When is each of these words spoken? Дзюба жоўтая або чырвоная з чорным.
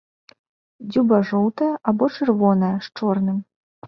Дзюба 0.87 1.19
жоўтая 1.31 1.67
або 1.91 2.09
чырвоная 2.15 2.71
з 2.87 2.91
чорным. 3.01 3.37